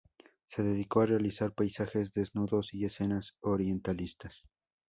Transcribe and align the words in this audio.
Se 0.47 0.63
dedicó 0.63 1.01
a 1.01 1.05
realizar 1.05 1.53
paisajes, 1.53 2.11
desnudos 2.11 2.73
y 2.73 2.85
escenas 2.85 3.35
orientalistas. 3.41 4.43